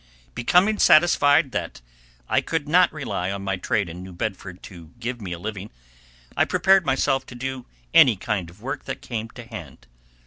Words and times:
Becoming 0.33 0.79
satisfied 0.79 1.51
that 1.51 1.79
I 2.27 2.41
could 2.41 2.67
not 2.67 2.91
rely 2.91 3.31
on 3.31 3.43
my 3.43 3.55
trade 3.55 3.87
in 3.87 4.01
New 4.01 4.13
Bedford 4.13 4.63
to 4.63 4.89
give 4.99 5.21
me 5.21 5.31
a 5.31 5.37
living, 5.37 5.69
I 6.35 6.43
prepared 6.43 6.87
myself 6.87 7.23
to 7.27 7.35
do 7.35 7.67
any 7.93 8.15
kind 8.15 8.49
of 8.49 8.63
work 8.63 8.85
that 8.85 9.03
came 9.03 9.29
to 9.29 9.45
hand. 9.45 9.85